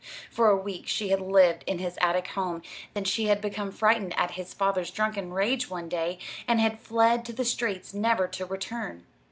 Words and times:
For 0.31 0.49
a 0.49 0.57
week 0.57 0.87
she 0.87 1.09
had 1.09 1.21
lived 1.21 1.61
in 1.67 1.77
his 1.77 1.99
attic 2.01 2.29
home, 2.29 2.63
then 2.95 3.03
she 3.03 3.25
had 3.25 3.39
become 3.39 3.71
frightened 3.71 4.15
at 4.17 4.31
his 4.31 4.51
father's 4.51 4.89
drunken 4.89 5.31
rage, 5.31 5.69
one 5.69 5.87
day, 5.89 6.17
and 6.47 6.59
had 6.59 6.79
fled 6.79 7.23
to 7.25 7.33
the 7.33 7.45
streets, 7.45 7.93
never 7.93 8.27
to 8.29 8.47
return. 8.47 9.05